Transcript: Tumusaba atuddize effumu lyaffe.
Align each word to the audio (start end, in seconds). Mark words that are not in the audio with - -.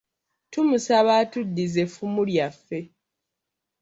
Tumusaba 0.51 1.11
atuddize 1.21 1.79
effumu 1.85 2.21
lyaffe. 2.29 2.79